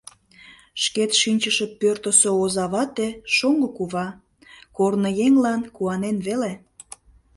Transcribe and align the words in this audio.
Шкет 0.83 1.11
шинчыше 1.21 1.65
пӧртысӧ 1.79 2.29
оза 2.43 2.65
вате— 2.73 3.07
шоҥго 3.35 3.69
кува— 3.77 4.07
корныеҥлан 4.77 5.61
куанен 5.75 6.17
веле. 6.27 6.51